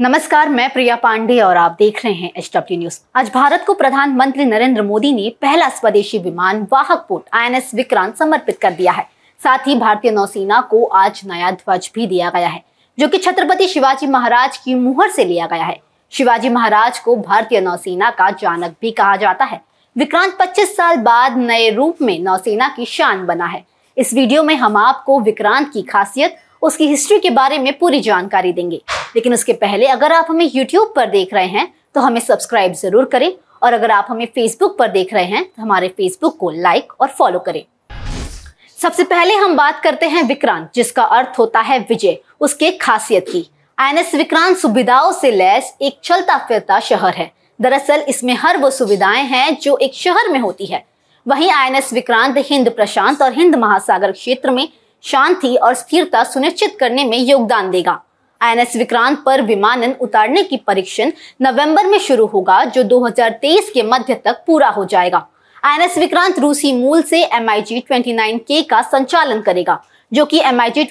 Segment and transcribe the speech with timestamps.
[0.00, 3.74] नमस्कार, मैं प्रिया पांडे और आप देख रहे हैं एच डब्ल्यू न्यूज़ आज भारत को
[3.74, 9.06] प्रधानमंत्री नरेंद्र मोदी ने पहला स्वदेशी विमान वाहक पोत आईएनएस विक्रांत, समर्पित कर दिया है।
[9.40, 12.62] साथ ही भारतीय नौसेना को आज नया ध्वज भी दिया गया है,
[12.98, 15.80] जो कि छत्रपति शिवाजी महाराज की मुहर से लिया गया है।
[16.12, 19.60] शिवाजी महाराज को भारतीय नौसेना का जानक भी कहा जाता है।
[19.96, 23.64] विक्रांत 25 साल बाद नए रूप में नौसेना की शान बना है।
[23.96, 28.52] इस वीडियो में हम आपको विक्रांत की खासियत उसकी हिस्ट्री के बारे में पूरी जानकारी
[28.52, 28.80] देंगे।
[29.16, 33.04] लेकिन उसके पहले अगर आप हमें यूट्यूब पर देख रहे हैं तो हमें सब्सक्राइब ज़रूर
[33.04, 33.32] करें
[33.62, 37.08] और अगर आप हमें फेसबुक पर देख रहे हैं तो हमारे फेसबुक को लाइक और
[37.08, 37.64] फॉलो करें।
[38.78, 43.44] सबसे पहले हम बात करते हैं विक्रांत, जिसका अर्थ होता है विजय, उसके खासियत की।
[43.78, 49.24] आईएनएस विक्रांत सुविधाओं से लैस एक चलता फिरता शहर है। दरअसल इसमें हर वो सुविधाएँ
[49.24, 50.84] हैं जो एक शहर में होती है।
[51.26, 54.68] वहीं आईएनएस विक्रांत हिंद प्रशांत और हिंद महासागर क्षेत्र में
[55.04, 58.00] शांति और स्थिरता सुनिश्चित करने में योगदान देगा।
[58.40, 61.12] आईएनएस विक्रांत पर विमानन उतारने की परीक्षण
[61.42, 65.26] नवंबर में शुरू होगा, जो 2023 के मध्य तक पूरा हो जाएगा।
[65.62, 69.82] आईएनएस विक्रांत रूसी मूल से एम आई जी के का संचालन करेगा,
[70.12, 70.84] जो कि एम आई जी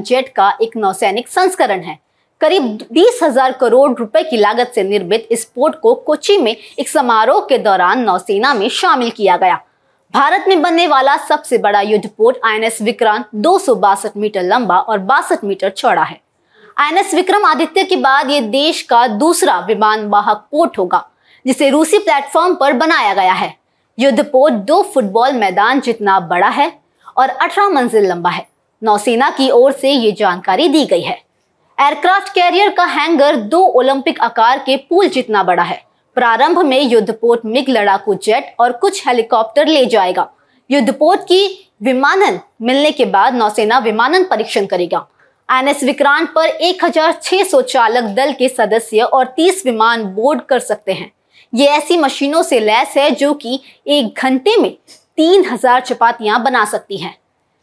[0.00, 1.98] जेट का एक नौसैनिक संस्करण है।
[2.40, 6.88] करीब बीस हज़ार करोड़ रुपए की लागत से निर्मित इस पोर्ट को कोची में एक
[6.88, 9.60] समारोह के दौरान नौसेना में शामिल किया गया।
[10.14, 14.98] भारत में बनने वाला सबसे बड़ा युद्धपोत आईएनएस विक्रांत दो सौ बासठ मीटर लंबा और
[14.98, 16.18] बासठ मीटर चौड़ा है।
[16.78, 21.02] आईएनएस विक्रम आदित्य के बाद ये देश का दूसरा विमान वाहक पोर्ट होगा,
[21.44, 23.52] जिसे रूसी प्लेटफॉर्म पर बनाया गया है।
[23.98, 26.70] युद्ध पोर्ट दो फुटबॉल मैदान जितना बड़ा है
[27.16, 28.46] और 18 मंजिल लंबा है।
[28.82, 31.18] नौसेना की ओर से ये जानकारी दी गई है।
[31.78, 35.82] एयरक्राफ्ट कैरियर का हैंगर दो ओलंपिक आकार के पूल जितना बड़ा है
[36.16, 40.28] प्रारंभ में युद्धपोत मिग लड़ाकू जेट और कुछ हेलीकॉप्टर ले जाएगा।
[40.70, 45.06] युद्धपोत की विमानन मिलने के बाद नौसेना विमानन परीक्षण करेगा।
[45.48, 51.10] एनएस विक्रांत पर 1600 चालक दल के सदस्य और 30 विमान बोर्ड कर सकते हैं।
[51.54, 54.76] ये ऐसी मशीनों से लैस है जो कि एक घंटे में
[55.16, 57.16] 3000 चपातियाँ बना सकती हैं।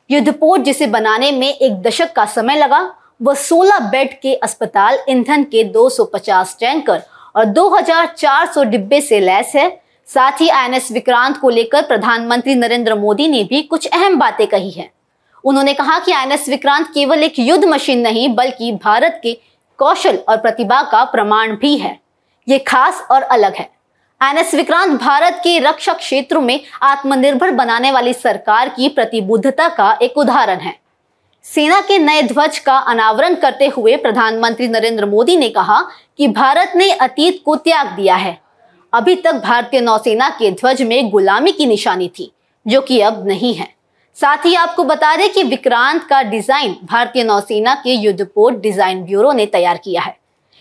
[0.10, 2.80] युद्धपोत जिसे बनाने में एक दशक का समय लगा,
[3.22, 7.02] वह 16 बेड के अस्पताल, ईंधन के 250 टैंकर
[7.36, 13.28] और 2400 डिब्बे से लैस है। साथ ही आईएनएस विक्रांत को लेकर प्रधानमंत्री नरेंद्र मोदी
[13.28, 14.92] ने भी कुछ अहम बातें कही हैं।
[15.44, 19.38] उन्होंने कहा कि आईएनएस विक्रांत केवल एक युद्ध मशीन नहीं, बल्कि भारत के
[19.78, 22.00] कौशल और प्रतिभा का प्रमाण भी है।
[22.48, 23.70] ये खास और अलग है।
[24.22, 30.18] आईएनएस विक्रांत भारत के रक्षा क्षेत्र में आत्मनिर्भर बनाने वाली सरकार की प्रतिबद्धता का एक
[30.18, 30.81] उदाहरण है।
[31.46, 35.80] सेना के नए ध्वज का अनावरण करते हुए प्रधानमंत्री नरेंद्र मोदी ने कहा
[36.18, 38.38] कि भारत ने अतीत को त्याग दिया है।
[38.94, 42.32] अभी तक भारतीय नौसेना के ध्वज में गुलामी की निशानी थी,
[42.66, 43.68] जो कि अब नहीं है।
[44.16, 49.32] साथ ही आपको बता दें कि विक्रांत का डिज़ाइन भारतीय नौसेना के युद्धपोत डिज़ाइन ब्यूरो
[49.32, 50.16] ने तैयार किया है।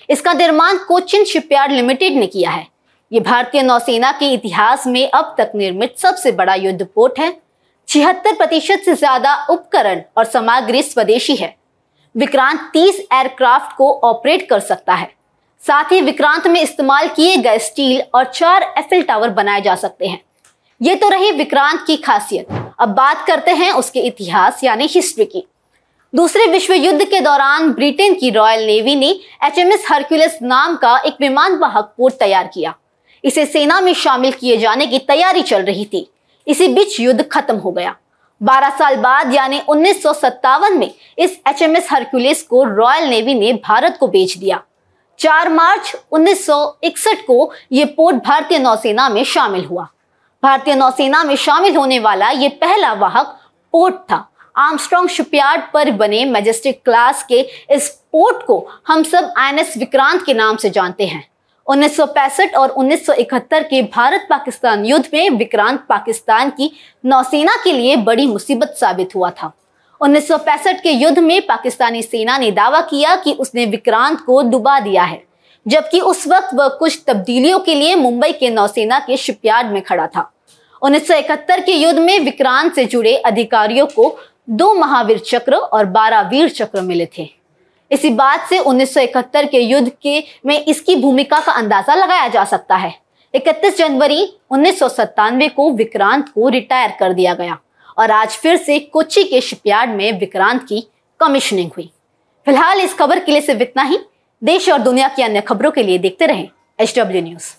[0.08, 2.66] इसका निर्माण कोचिन शिपयार्ड लिमिटेड ने किया है।
[3.12, 7.30] ये भारतीय नौसेना के इतिहास में अब तक निर्मित सबसे बड़ा युद्धपोत है।
[7.90, 11.54] छिहत्तर प्रतिशत से ज़्यादा उपकरण और सामग्री स्वदेशी है।
[12.14, 15.08] विक्रांत 30 एयरक्राफ्ट को ऑपरेट कर सकता है।
[15.62, 20.08] साथ ही विक्रांत में इस्तेमाल किए गए स्टील और चार एफिल टावर बनाए जा सकते
[20.08, 20.20] हैं।
[20.80, 25.44] ये तो रही विक्रांत की खासियत। अब बात करते हैं उसके इतिहास, यानी हिस्ट्री की।
[26.12, 29.10] दूसरे विश्व युद्ध के दौरान ब्रिटेन की रॉयल नेवी ने
[29.44, 32.74] एच एम एस हर्क्यूलिस नाम का एक विमान वाहक पोत तैयार किया।
[33.24, 36.08] इसे सेना में शामिल किए जाने की तैयारी चल रही थी।
[36.46, 37.96] इसी बीच युद्ध खत्म हो गया।
[38.42, 43.34] 12 साल बाद, यानी उन्नीस सौ सत्तावन में, इस एच एम हरक्यूलिस को रॉयल नेवी
[43.34, 44.62] ने भारत को बेच दिया।
[45.18, 49.88] 4 मार्च 1961 को यह पोर्ट भारतीय नौसेना में शामिल हुआ।
[50.42, 53.38] भारतीय नौसेना में शामिल होने वाला ये पहला वाहक
[53.72, 57.40] पोर्ट था। आर्मस्ट्रॉन्ग शिपयार्ड पर बने मैजेस्टिक क्लास के
[57.70, 61.29] इस पोर्ट को हम सब आईएनएस विक्रांत के नाम से जानते हैं।
[61.70, 66.70] 1965 और 1971 के भारत पाकिस्तान युद्ध में विक्रांत पाकिस्तान की
[67.04, 69.53] नौसेना के लिए बड़ी मुसीबत साबित हुआ था।
[70.00, 75.04] 1965 के युद्ध में पाकिस्तानी सेना ने दावा किया कि उसने विक्रांत को डुबा दिया
[75.04, 75.22] है,
[75.66, 80.06] जबकि उस वक्त वह कुछ तब्दीलियों के लिए मुंबई के नौसेना के शिपयार्ड में खड़ा
[80.06, 80.30] था।
[80.83, 84.16] 1971 के युद्ध में विक्रांत से जुड़े अधिकारियों को
[84.50, 87.40] दो महावीर चक्र और बारह वीर चक्र मिले थे।
[87.91, 92.77] इसी बात से 1971 के युद्ध के में इसकी भूमिका का अंदाज़ा लगाया जा सकता
[92.77, 92.95] है।
[93.34, 97.59] 31 जनवरी उन्नीस सौ सत्तानवे को विक्रांत को रिटायर कर दिया गया
[97.98, 100.87] और आज फिर से कोची के शिपयार्ड में विक्रांत की
[101.21, 101.91] कमिश्निंग हुई।
[102.47, 103.98] फ़िलहाल इस खबर के लिए सिर्फ़ इतना ही।
[104.42, 106.48] देश और दुनिया की अन्य खबरों के लिए देखते रहें
[106.78, 107.54] एच डब्ल्यू न्यूज़।